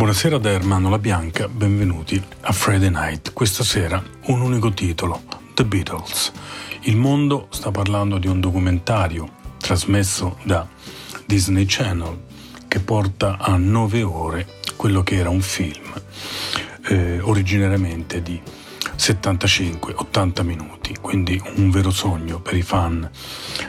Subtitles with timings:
[0.00, 3.34] Buonasera da Ermano La Bianca, benvenuti a Friday Night.
[3.34, 6.32] Questa sera un unico titolo, The Beatles.
[6.84, 9.28] Il mondo sta parlando di un documentario
[9.58, 10.66] trasmesso da
[11.26, 12.18] Disney Channel
[12.66, 15.92] che porta a nove ore quello che era un film
[16.86, 18.40] eh, originariamente di
[18.96, 23.06] 75-80 minuti, quindi un vero sogno per i fan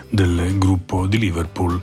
[0.07, 1.81] del gruppo di Liverpool,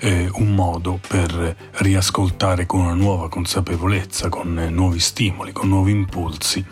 [0.00, 6.64] eh, un modo per riascoltare con una nuova consapevolezza, con nuovi stimoli, con nuovi impulsi,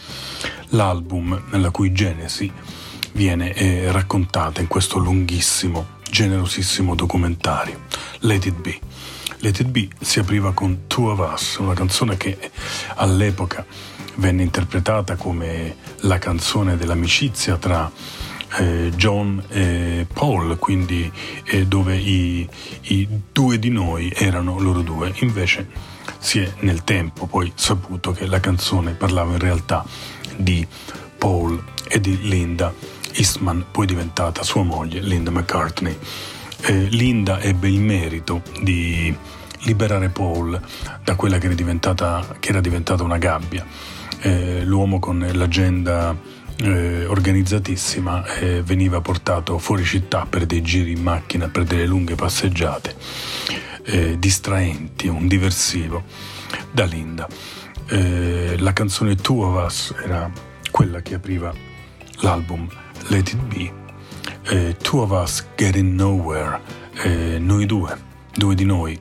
[0.71, 2.51] l'album nella cui genesi
[3.13, 7.81] viene eh, raccontata in questo lunghissimo, generosissimo documentario,
[8.21, 8.79] Let It Be.
[9.41, 12.39] Let It Be si apriva con Two of Us, una canzone che
[12.97, 13.65] all'epoca
[14.17, 17.91] venne interpretata come la canzone dell'amicizia tra
[18.57, 21.11] eh, John e Paul, quindi
[21.45, 22.49] eh, dove i,
[22.83, 25.13] i, due di noi erano loro due.
[25.21, 25.69] Invece
[26.19, 29.85] si è nel tempo poi saputo che la canzone parlava in realtà
[30.37, 30.67] di
[31.17, 32.73] Paul e di Linda
[33.13, 35.97] Eastman, poi diventata sua moglie Linda McCartney.
[36.63, 39.15] Eh, Linda ebbe il merito di
[39.63, 40.61] liberare Paul
[41.05, 43.65] da quella che era diventata, che era diventata una gabbia
[44.21, 46.17] eh, l'uomo con l'agenda
[46.61, 52.15] eh, organizzatissima eh, veniva portato fuori città per dei giri in macchina, per delle lunghe
[52.15, 52.97] passeggiate
[53.85, 56.03] eh, distraenti, un diversivo
[56.71, 57.29] da Linda.
[57.89, 60.31] Eh, la canzone Two of Us era
[60.71, 61.53] quella che apriva
[62.21, 62.69] l'album
[63.09, 63.73] Let It Be.
[64.51, 66.61] Eh, Two of Us Getting Nowhere,
[67.39, 67.97] noi due,
[68.35, 68.99] due di noi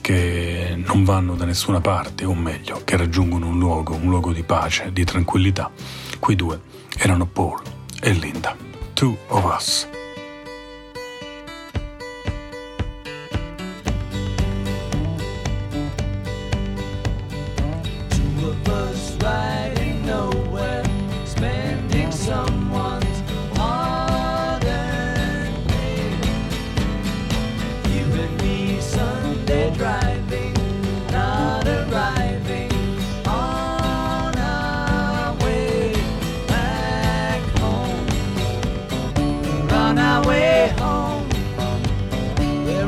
[0.00, 4.42] che non vanno da nessuna parte, o meglio, che raggiungono un luogo, un luogo di
[4.42, 5.70] pace, di tranquillità.
[6.18, 6.60] Quei due
[6.98, 7.60] erano Paul
[8.02, 8.56] e Linda.
[8.94, 9.93] Two of Us.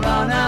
[0.06, 0.46] on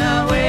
[0.00, 0.41] and me chasing.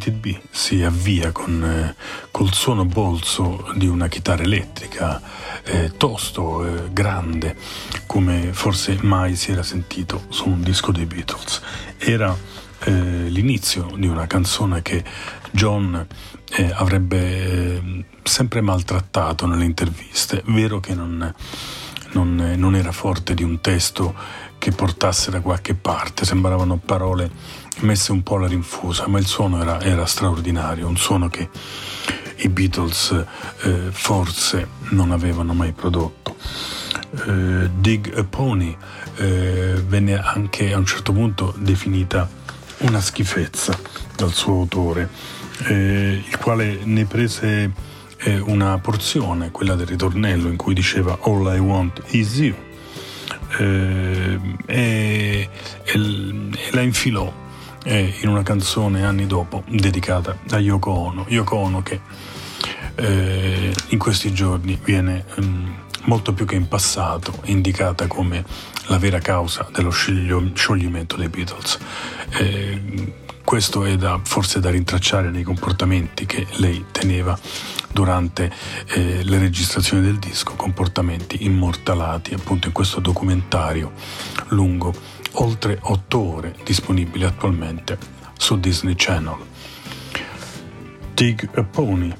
[0.00, 1.94] Let It Be si avvia con eh,
[2.30, 5.20] col suono bolso di una chitarra elettrica
[5.64, 7.54] eh, tosto, eh, grande,
[8.06, 11.60] come forse mai si era sentito su un disco dei Beatles.
[11.98, 12.34] Era
[12.84, 12.92] eh,
[13.28, 15.04] l'inizio di una canzone che
[15.50, 16.06] John
[16.48, 20.42] eh, avrebbe eh, sempre maltrattato nelle interviste.
[20.46, 21.34] Vero che non,
[22.12, 24.14] non, non era forte di un testo
[24.56, 27.30] che portasse da qualche parte, sembravano parole
[27.78, 31.48] messe un po' alla rinfusa, ma il suono era, era straordinario, un suono che
[32.36, 33.24] i Beatles
[33.62, 36.36] eh, forse non avevano mai prodotto.
[37.26, 38.76] Eh, Dig a Pony
[39.16, 42.28] eh, venne anche a un certo punto definita
[42.78, 43.78] una schifezza
[44.16, 45.08] dal suo autore,
[45.66, 47.72] eh, il quale ne prese
[48.18, 52.54] eh, una porzione, quella del ritornello, in cui diceva All I want is you.
[53.58, 55.48] Eh, e,
[55.82, 57.39] e, e la infilò
[57.84, 61.24] in una canzone anni dopo dedicata a Yoko Ono.
[61.28, 62.00] Yoko Ono che
[62.96, 65.74] eh, in questi giorni viene um,
[66.04, 68.44] molto più che in passato indicata come
[68.86, 71.78] la vera causa dello scioglimento dei Beatles.
[72.30, 73.12] Eh,
[73.44, 77.36] questo è da, forse da rintracciare nei comportamenti che lei teneva
[77.92, 78.52] durante
[78.94, 83.92] eh, le registrazioni del disco, comportamenti immortalati appunto in questo documentario
[84.48, 84.94] lungo
[85.32, 87.98] oltre otto ore disponibile attualmente
[88.36, 89.36] su Disney Channel.
[91.14, 92.12] Dig a Pony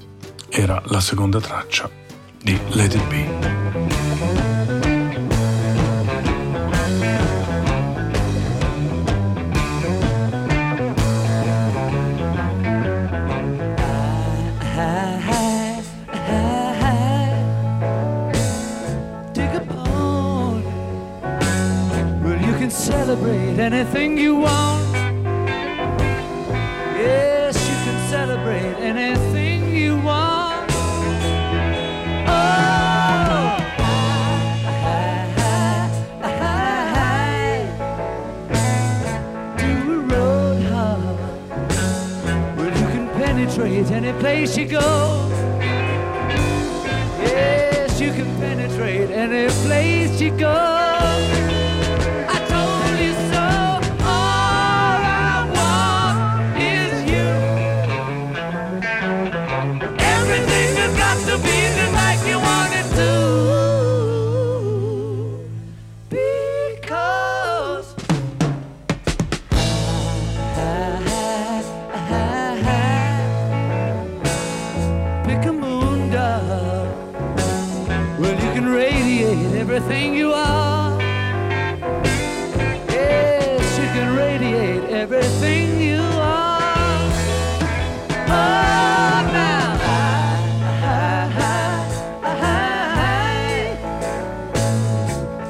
[0.49, 1.91] era la seconda traccia
[2.43, 3.90] di Let It Be.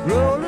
[0.06, 0.39] Roll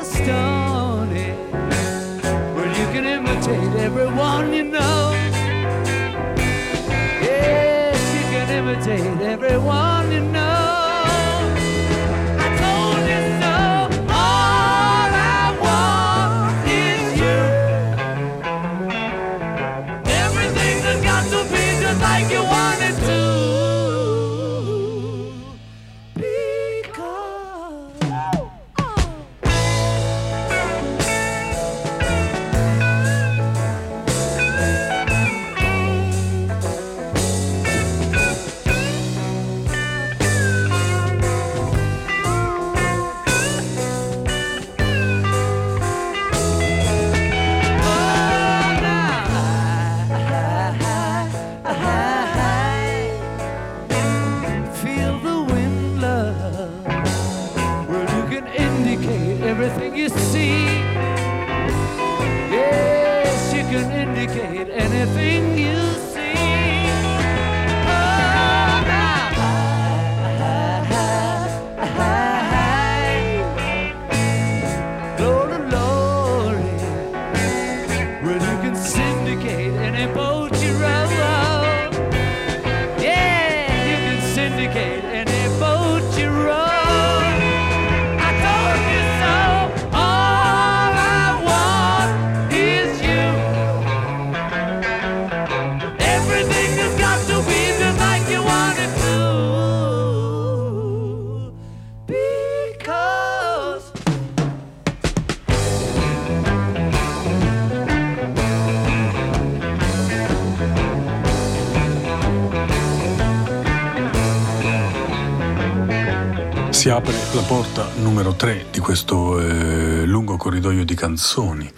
[116.83, 121.71] Si apre la porta numero 3 di questo eh, lungo corridoio di canzoni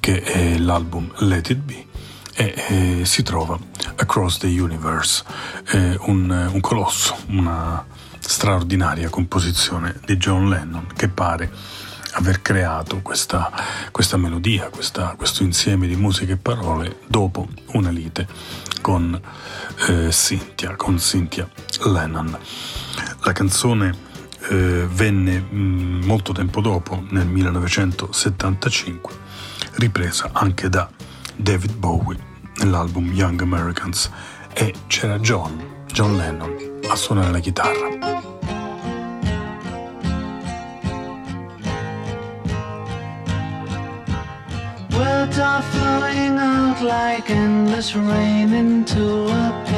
[0.00, 1.86] che è l'album Let It Be
[2.34, 3.58] e eh, si trova
[3.96, 5.24] Across the Universe,
[5.70, 7.82] eh, un, un colosso, una
[8.18, 11.50] straordinaria composizione di John Lennon che pare
[12.12, 13.50] aver creato questa,
[13.90, 18.28] questa melodia, questa, questo insieme di musiche e parole dopo una lite
[18.82, 19.18] con
[19.88, 21.48] eh, Cynthia, con Cynthia
[21.84, 22.38] Lennon.
[23.22, 24.07] La canzone
[24.50, 29.14] eh, venne mh, mm, molto tempo dopo, nel 1975,
[29.74, 30.88] ripresa anche da
[31.36, 32.18] David Bowie
[32.56, 34.10] nell'album Young Americans
[34.52, 37.88] e c'era John, John Lennon, a suonare la chitarra.
[44.90, 49.67] Words are flowing out like endless rain into a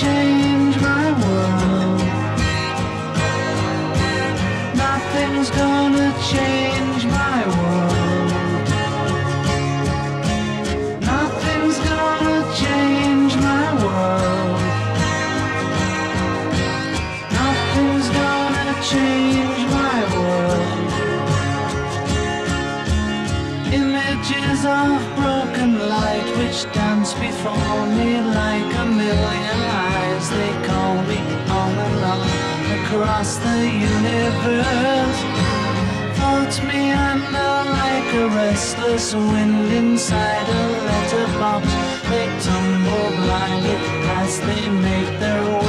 [0.00, 2.00] change my world.
[4.84, 8.32] Nothing's gonna change my world.
[11.00, 14.60] Nothing's gonna change my world.
[17.40, 20.88] Nothing's gonna change my world.
[23.80, 29.55] Images of broken light which dance before me like a million
[32.86, 33.58] across the
[33.92, 35.20] universe.
[36.16, 41.66] Floats me under like a restless wind inside a letterbox.
[42.10, 43.76] They tumble blindly
[44.20, 45.65] as they make their way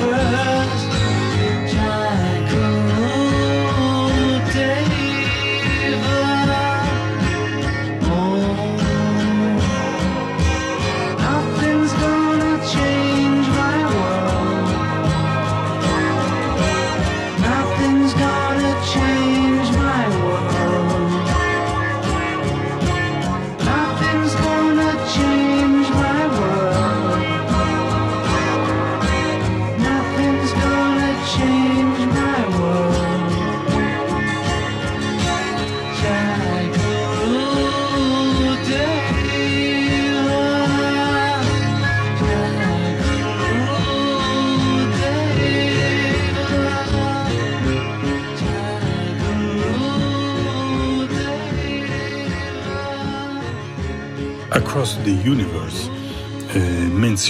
[0.00, 0.29] universe.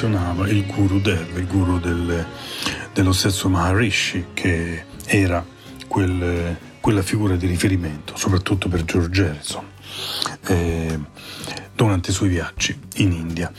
[0.01, 2.25] Menzionava il guru Dev, il guru del,
[2.95, 5.45] dello stesso Maharishi, che era
[5.87, 9.65] quel, quella figura di riferimento, soprattutto per George Harrison,
[10.47, 10.99] eh,
[11.75, 13.53] durante i suoi viaggi in India.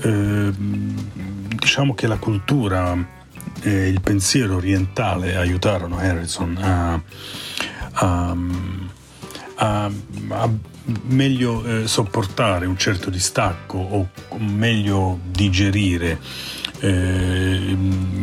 [0.00, 2.96] Eh, diciamo che la cultura
[3.60, 7.00] e il pensiero orientale aiutarono Harrison a,
[7.92, 8.36] a,
[9.58, 9.90] a,
[10.28, 10.50] a
[11.06, 16.18] meglio eh, sopportare un certo distacco o meglio digerire
[16.80, 17.76] eh,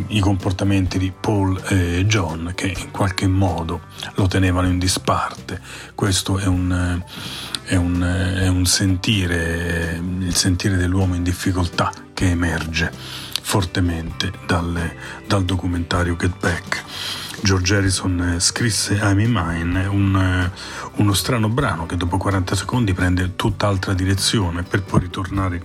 [0.08, 3.82] i comportamenti di Paul e John che in qualche modo
[4.14, 5.60] lo tenevano in disparte.
[5.94, 7.02] Questo è un,
[7.64, 12.90] è un, è un sentire, il sentire dell'uomo in difficoltà che emerge
[13.42, 14.90] fortemente dal,
[15.26, 16.84] dal documentario Get Back.
[17.46, 20.50] George Harrison scrisse I'm in Mine, un,
[20.94, 25.62] uno strano brano che dopo 40 secondi prende tutt'altra direzione per poi ritornare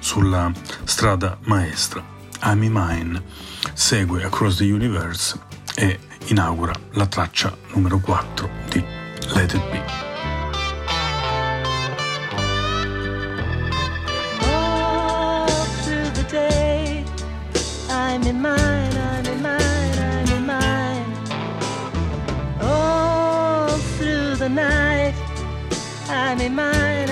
[0.00, 0.52] sulla
[0.82, 2.04] strada maestra.
[2.42, 3.22] I'm in Mine
[3.72, 5.38] segue Across the Universe
[5.74, 8.84] e inaugura la traccia numero 4 di
[9.32, 10.13] Let It Be.
[26.34, 27.03] I'm in mine,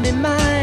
[0.00, 0.59] I'm in mine,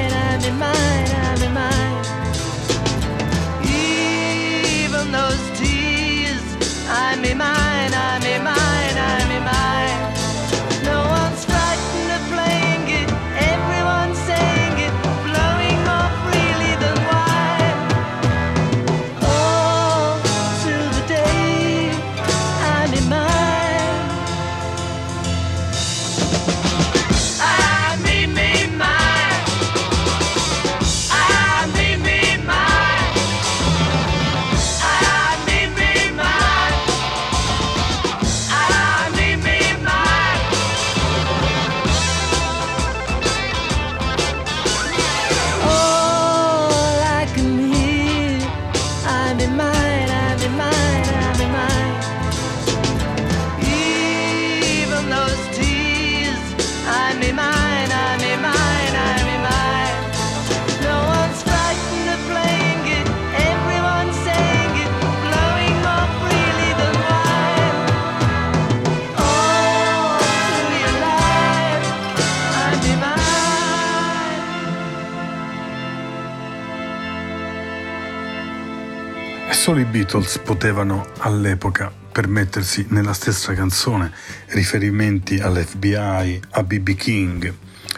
[79.98, 84.12] Beatles potevano all'epoca permettersi nella stessa canzone
[84.50, 87.52] riferimenti all'FBI, a BB King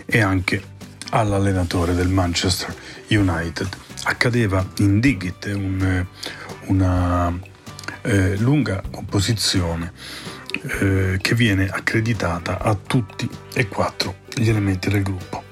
[0.06, 0.64] e anche
[1.10, 2.74] all'allenatore del Manchester
[3.10, 3.68] United.
[4.04, 6.06] Accadeva in Dig It, un-
[6.68, 7.38] una
[8.04, 9.92] eh, lunga composizione
[10.80, 15.44] eh, che viene accreditata a tutti e quattro gli elementi del gruppo.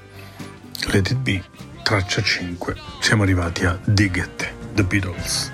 [0.86, 1.44] Let It Be,
[1.82, 5.50] traccia 5, siamo arrivati a Dig It, The Beatles.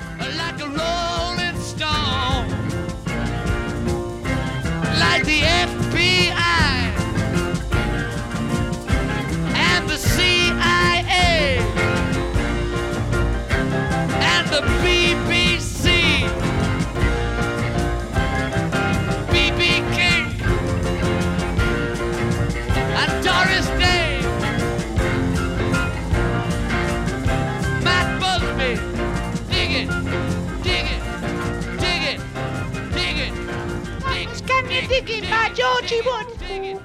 [35.55, 36.27] Georgie Wood?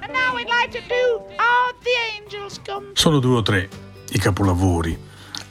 [0.00, 2.90] And now we'd like to do All the Angels Come.
[2.92, 3.68] Sono due o tre
[4.10, 4.96] i capolavori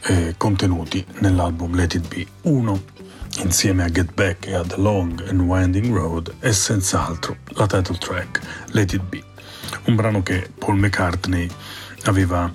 [0.03, 2.25] eh, contenuti nell'album Let It Be.
[2.43, 2.82] Uno,
[3.43, 7.97] insieme a Get Back e a The Long and Winding Road, è senz'altro la title
[7.97, 8.39] track
[8.71, 9.21] Let It Be,
[9.88, 11.49] un brano che Paul McCartney
[12.03, 12.49] aveva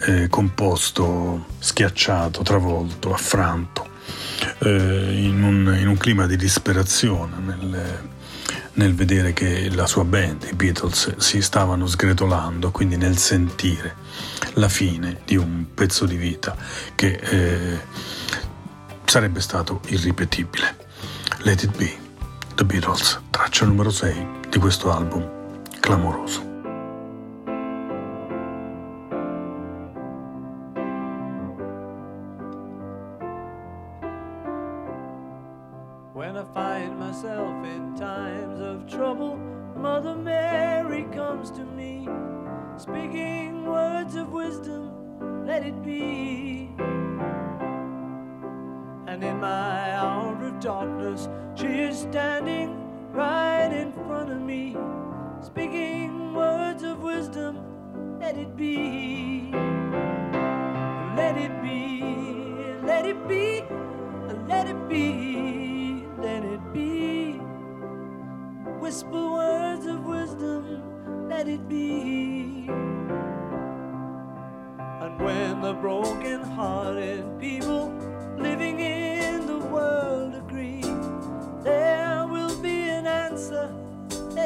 [0.00, 3.88] eh, composto, schiacciato, travolto, affranto,
[4.58, 8.10] eh, in, un, in un clima di disperazione nel,
[8.74, 13.96] nel vedere che la sua band, i Beatles, si stavano sgretolando, quindi nel sentire
[14.54, 16.56] la fine di un pezzo di vita
[16.94, 17.80] che eh,
[19.04, 20.76] sarebbe stato irripetibile.
[21.38, 21.96] Let It Be,
[22.54, 25.28] The Beatles, traccia numero 6 di questo album
[25.80, 26.51] clamoroso.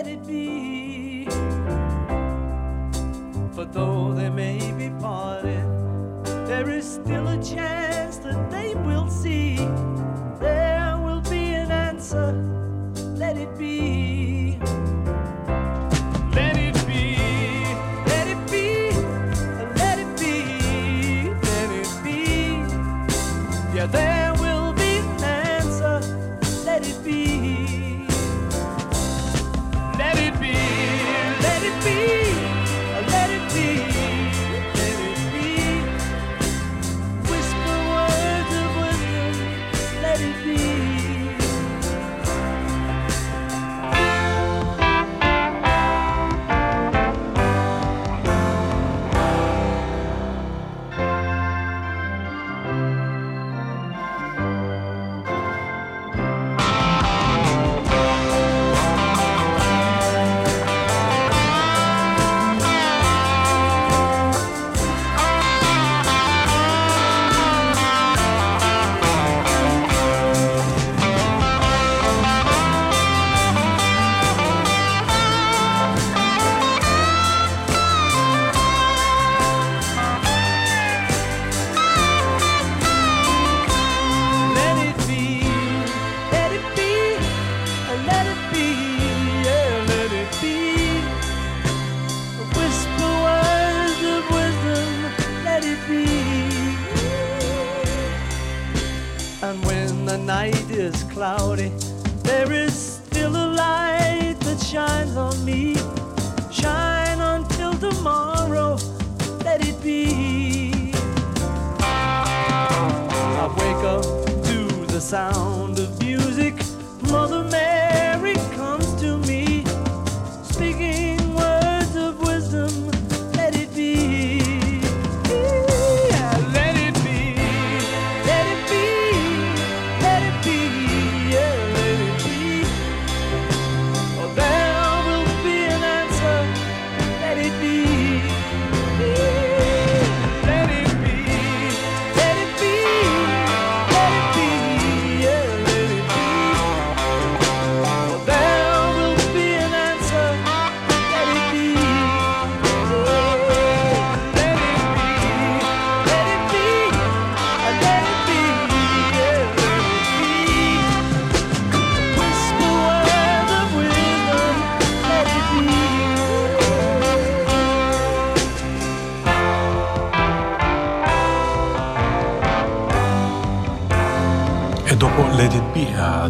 [0.07, 1.25] let it be.
[3.55, 5.65] For though they may be parted,
[6.47, 8.46] there is still a chance that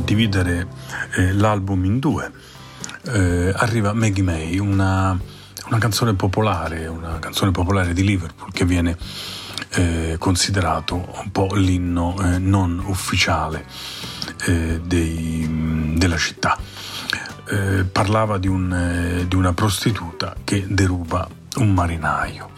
[0.06, 0.68] dividere
[1.16, 2.30] eh, l'album in due.
[3.04, 5.18] Eh, arriva Maggie May, una,
[5.66, 8.96] una, canzone popolare, una canzone popolare di Liverpool che viene
[9.70, 13.66] eh, considerato un po' l'inno eh, non ufficiale
[14.46, 16.56] eh, dei, della città.
[17.48, 22.50] Eh, parlava di, un, di, una prostituta che deruba un marinaio.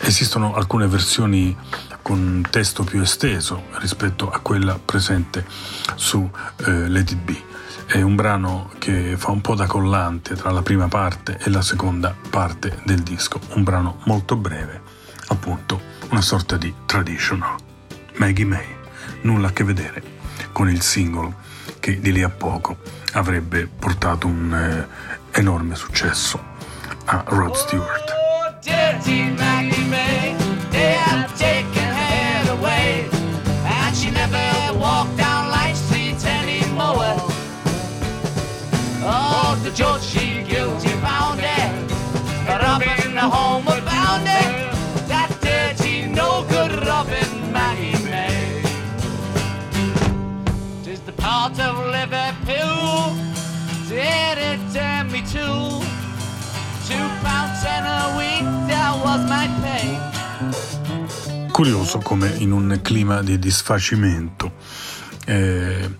[0.00, 1.54] esistono alcune versioni
[2.08, 5.44] con un testo più esteso rispetto a quella presente
[5.94, 6.26] su
[6.64, 7.36] eh, Lady B.
[7.84, 11.60] È un brano che fa un po' da collante tra la prima parte e la
[11.60, 14.80] seconda parte del disco, un brano molto breve,
[15.26, 17.56] appunto una sorta di traditional.
[18.14, 18.74] Maggie May,
[19.22, 20.02] nulla a che vedere
[20.52, 21.34] con il singolo
[21.78, 22.78] che di lì a poco
[23.12, 26.42] avrebbe portato un eh, enorme successo
[27.04, 28.12] a Rod Stewart.
[28.12, 28.16] Oh,
[61.58, 64.52] curioso come in un clima di disfacimento
[65.26, 65.96] eh,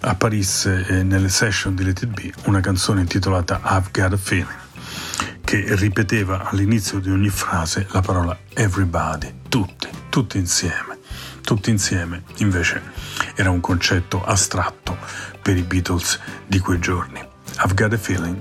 [0.00, 4.58] apparisse eh, nelle session di Let It Be una canzone intitolata I've Got a Feeling
[5.44, 11.00] che ripeteva all'inizio di ogni frase la parola everybody, tutti, tutti insieme.
[11.42, 12.80] Tutti insieme invece
[13.34, 14.96] era un concetto astratto
[15.42, 17.20] per i Beatles di quei giorni.
[17.62, 18.38] I've Got a Feeling,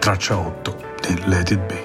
[0.00, 1.83] traccia 8 di Let It Be.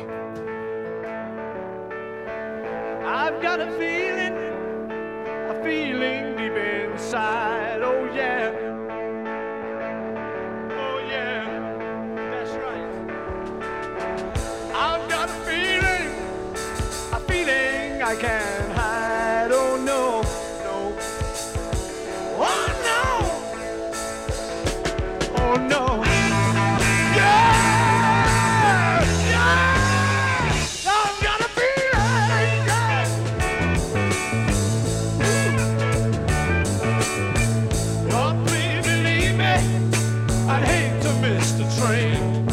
[40.65, 42.48] Hate to miss the train.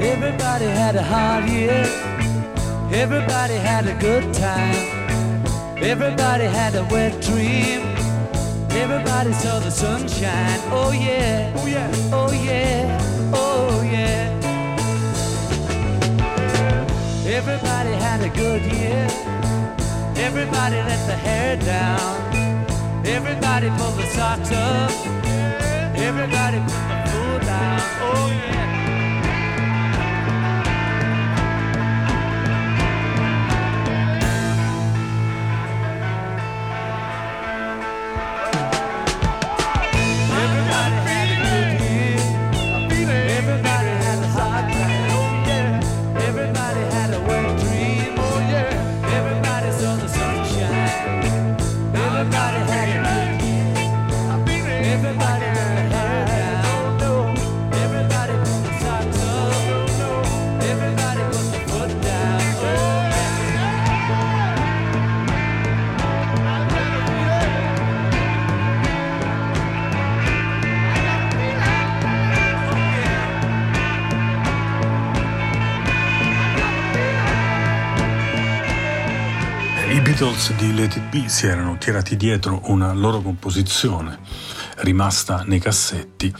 [0.00, 1.84] Everybody had a hard year.
[2.92, 4.76] Everybody had a good time.
[5.82, 7.80] Everybody had a wet dream.
[8.70, 10.60] Everybody saw the sunshine.
[10.70, 11.52] Oh yeah.
[11.56, 11.90] Oh yeah.
[12.12, 13.32] Oh yeah.
[13.34, 14.30] Oh yeah.
[17.26, 19.06] Everybody had a good year.
[20.16, 22.14] Everybody let the hair down.
[23.04, 24.92] Everybody pulled the socks up.
[25.96, 27.80] Everybody put the foot down.
[28.00, 28.57] Oh yeah.
[80.56, 84.18] Di Let It Be si erano tirati dietro una loro composizione
[84.78, 86.32] rimasta nei cassetti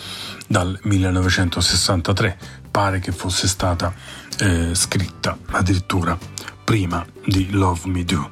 [0.46, 2.38] dal 1963.
[2.70, 3.92] Pare che fosse stata
[4.40, 6.18] eh, scritta addirittura
[6.64, 8.30] prima di Love Me Do.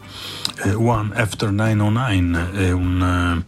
[0.63, 3.45] Eh, One After 909 è un,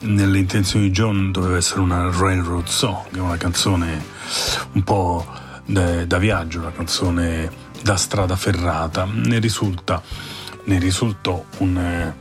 [0.00, 4.04] eh, nelle intenzioni di John doveva essere una Railroad Song, una canzone
[4.72, 5.26] un po'
[5.66, 7.50] da, da viaggio, una canzone
[7.82, 9.06] da strada ferrata.
[9.10, 10.02] Ne risulta
[10.66, 12.14] ne risultò un, eh,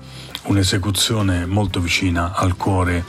[0.44, 3.04] un'esecuzione molto vicina al cuore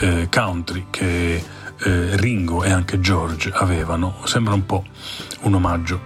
[0.00, 1.34] eh, country che
[1.82, 4.22] eh, Ringo e anche George avevano.
[4.24, 4.84] Sembra un po'
[5.42, 6.00] un omaggio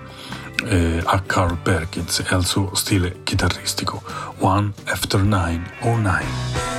[0.65, 4.03] eh, a Carl Perkins e al suo stile chitarristico.
[4.39, 6.73] One After Nine oh Nine.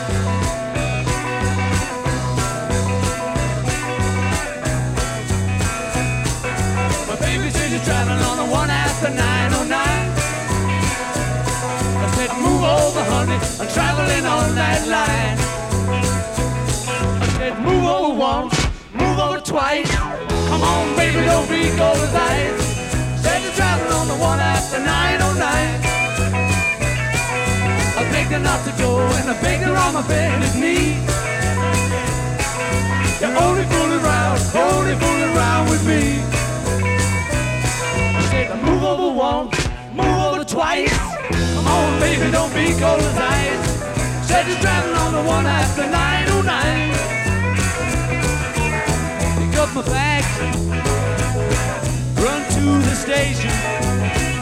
[8.36, 9.44] The one after 909.
[13.25, 15.38] morning, I'm traveling on that line.
[17.21, 18.53] I said, move over once,
[18.93, 19.89] move over twice.
[20.49, 23.21] Come on, baby, don't be cold as ice.
[23.21, 24.85] Said you're traveling on the one after 909.
[27.97, 30.95] I begged her not to go, and I begged her on my bed is.
[33.21, 36.21] You're only fooling around, only fooling around with me.
[38.17, 39.57] I said, move over once,
[39.93, 41.14] move over twice
[41.99, 44.27] baby, don't be cold as ice.
[44.27, 46.91] Said you're traveling on the one after 909.
[49.39, 50.34] Pick up my bags,
[52.23, 53.51] run to the station.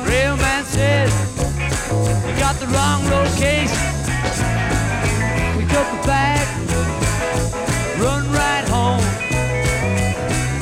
[0.08, 1.12] Railman says
[2.28, 3.84] you got the wrong location.
[5.58, 6.48] Pick up my bag,
[8.00, 9.06] run right home.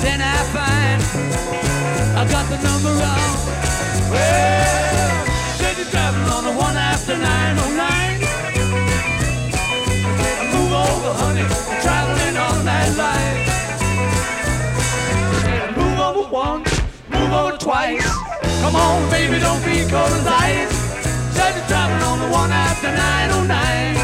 [0.02, 1.02] Then I find
[2.18, 3.36] I got the number wrong.
[4.12, 5.31] Well,
[6.12, 8.20] said on the one after 909.
[10.54, 13.40] Move over, honey, I'm traveling on that line.
[15.42, 16.72] Said move over once,
[17.10, 18.06] move over twice.
[18.62, 20.72] Come on, baby, don't be cold as ice.
[21.36, 23.96] Said you're traveling on the one after 909.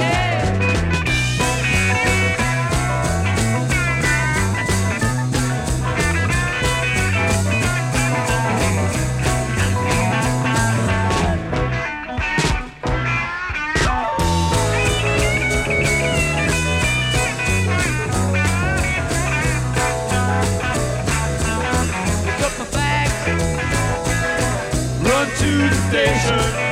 [0.00, 0.69] Yeah.
[25.90, 26.69] Station.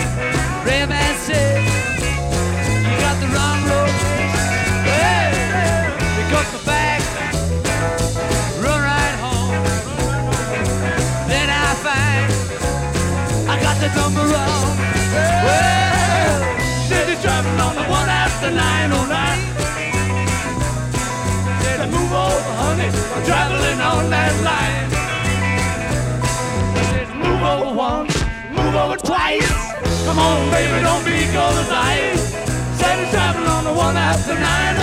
[30.18, 32.34] Come on, baby, don't be cold as.
[32.74, 34.82] Said you're traveling on the one after 90.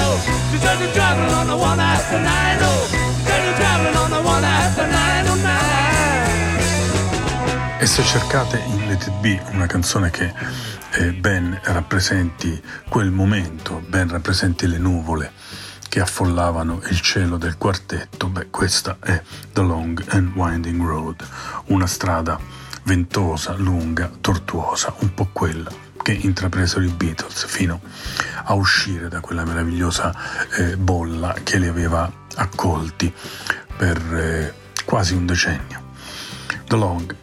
[0.50, 2.64] She said you're traveling on the one after 90.
[3.28, 7.82] Said you're traveling on the one after 909.
[7.82, 10.34] E se cercate in Let It Be una canzone che
[10.92, 15.34] eh, ben rappresenti quel momento, ben rappresenti le nuvole
[15.90, 19.22] che affollavano il cielo del quartetto, beh, questa è
[19.52, 21.28] The Long and Winding Road,
[21.66, 22.40] una strada
[22.86, 25.72] ventosa, lunga, tortuosa, un po' quella
[26.02, 27.82] che intrapresero i Beatles fino
[28.44, 30.14] a uscire da quella meravigliosa
[30.58, 33.12] eh, bolla che li aveva accolti
[33.76, 34.54] per eh,
[34.86, 35.82] quasi un decennio.
[36.68, 37.16] The Long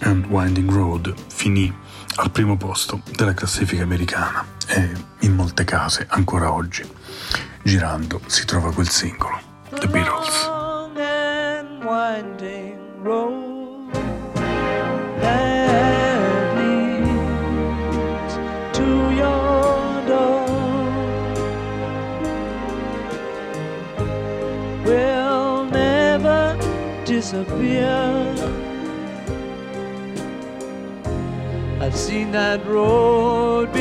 [0.00, 1.74] and Winding Road finì
[2.16, 6.84] al primo posto della classifica americana e in molte case ancora oggi
[7.62, 10.54] girando si trova quel singolo, The Beatles.
[13.06, 13.45] long
[32.24, 33.72] that road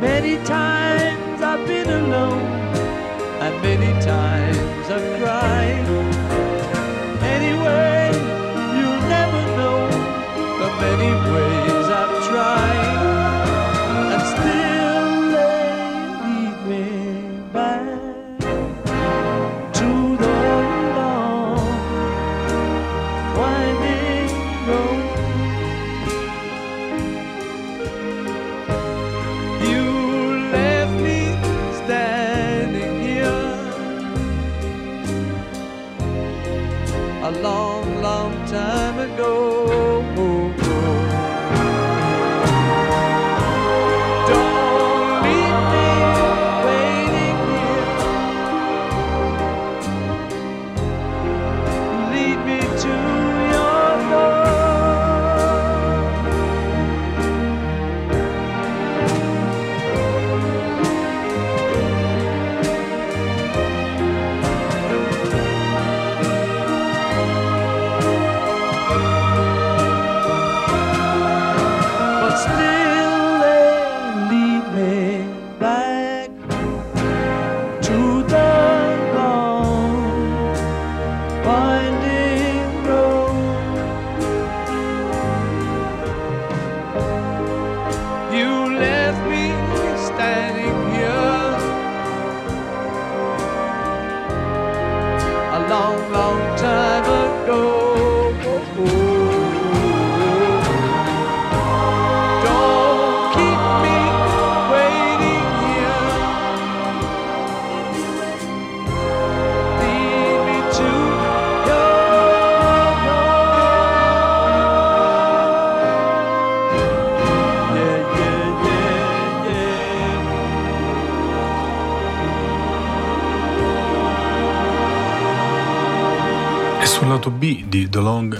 [0.00, 2.40] Many times I've been alone,
[3.44, 5.86] and many times I've cried.
[7.22, 8.10] Anyway,
[8.76, 9.80] you'll never know
[10.60, 11.69] the many ways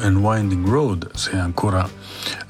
[0.01, 1.89] and Winding Road, se ancora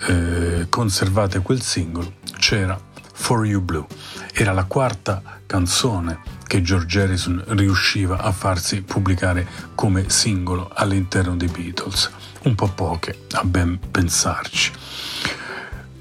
[0.08, 2.78] eh, conservate quel singolo, c'era
[3.12, 3.86] For You Blue.
[4.32, 11.48] Era la quarta canzone che George Harrison riusciva a farsi pubblicare come singolo all'interno dei
[11.48, 12.10] Beatles.
[12.42, 14.72] Un po' poche, a ben pensarci.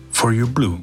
[0.10, 0.82] For You Blue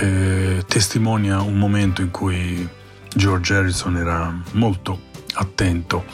[0.00, 2.68] eh, testimonia un momento in cui
[3.14, 5.06] George Harrison era molto
[5.40, 6.04] attento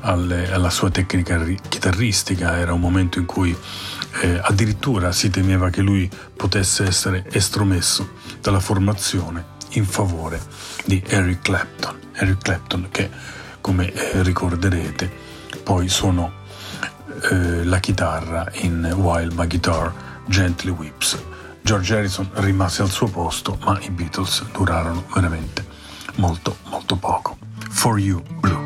[0.00, 3.56] alle- alla sua tecnica ri- chitarristica, era un momento in cui
[4.20, 8.10] eh, addirittura si temeva che lui potesse essere estromesso
[8.40, 10.40] dalla formazione in favore
[10.84, 11.98] di Eric Clapton.
[12.12, 13.08] Eric Clapton che,
[13.60, 15.10] come eh, ricorderete,
[15.62, 16.30] poi suonò
[17.30, 19.92] eh, la chitarra in While My Guitar
[20.26, 21.18] Gently Whips.
[21.62, 25.64] George Harrison rimase al suo posto, ma i Beatles durarono veramente
[26.16, 27.38] molto, molto poco.
[27.70, 28.61] For You Blue.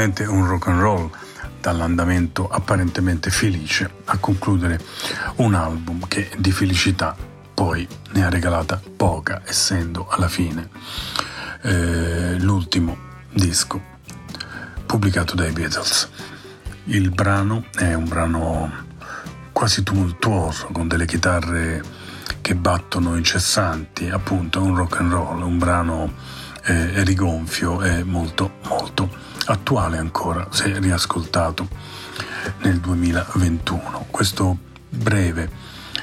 [0.00, 1.10] Curiosamente un rock and roll
[1.60, 4.80] dall'andamento apparentemente felice a concludere
[5.36, 7.14] un album che di felicità
[7.52, 10.70] poi ne ha regalata poca, essendo alla fine
[11.62, 12.96] eh, l'ultimo
[13.30, 13.80] disco
[14.86, 16.08] pubblicato dai Beatles.
[16.84, 18.72] Il brano è un brano
[19.52, 21.82] quasi tumultuoso, con delle chitarre
[22.40, 26.12] che battono incessanti, appunto è un rock and roll, un brano
[26.64, 31.68] eh, rigonfio e molto molto attuale ancora, se riascoltato
[32.62, 34.06] nel 2021.
[34.10, 34.56] Questo
[34.88, 35.50] breve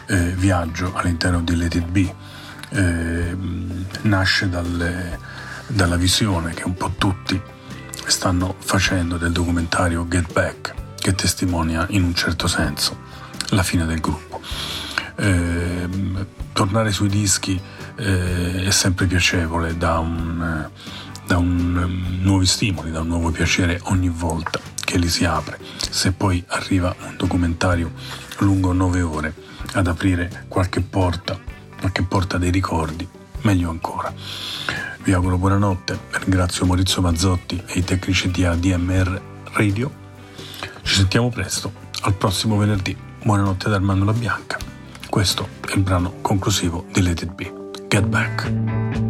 [0.07, 2.15] eh, viaggio all'interno di Let It Be
[2.69, 3.37] eh,
[4.01, 5.19] nasce dalle-
[5.67, 7.39] dalla visione che un po' tutti
[8.05, 12.97] stanno facendo del documentario Get Back, che testimonia in un certo senso
[13.49, 14.41] la fine del gruppo.
[15.17, 17.59] Ehm, tornare sui dischi
[17.95, 20.69] eh, è sempre piacevole, dà, un,
[21.27, 25.59] dà un, nuovi stimoli, dà un nuovo piacere ogni volta che li si apre.
[25.89, 27.91] Se poi arriva un documentario
[28.39, 29.33] lungo nove ore
[29.73, 31.37] ad aprire qualche porta,
[31.79, 33.05] qualche porta dei ricordi,
[33.41, 34.13] meglio ancora.
[35.03, 39.21] Vi auguro buonanotte, ringrazio Maurizio Mazzotti e i tecnici di ADMR
[39.51, 39.91] Radio.
[40.81, 41.71] Ci sentiamo presto,
[42.01, 42.95] al prossimo venerdì.
[43.21, 44.57] Buonanotte ad Armando La Bianca.
[45.09, 47.53] Questo è il brano conclusivo di Let It Be.
[47.87, 49.06] Get Back.